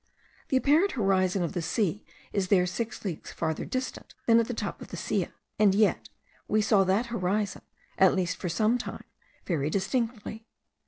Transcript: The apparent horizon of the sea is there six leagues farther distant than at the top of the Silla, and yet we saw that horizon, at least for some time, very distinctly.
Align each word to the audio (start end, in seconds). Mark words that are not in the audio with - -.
The 0.47 0.57
apparent 0.57 0.93
horizon 0.93 1.43
of 1.43 1.53
the 1.53 1.61
sea 1.61 2.03
is 2.33 2.47
there 2.47 2.65
six 2.65 3.05
leagues 3.05 3.31
farther 3.31 3.65
distant 3.65 4.15
than 4.25 4.39
at 4.39 4.47
the 4.47 4.53
top 4.55 4.81
of 4.81 4.87
the 4.87 4.97
Silla, 4.97 5.27
and 5.59 5.75
yet 5.75 6.09
we 6.47 6.59
saw 6.59 6.83
that 6.85 7.05
horizon, 7.13 7.61
at 7.99 8.15
least 8.15 8.37
for 8.37 8.49
some 8.49 8.79
time, 8.79 9.03
very 9.45 9.69
distinctly. 9.69 10.47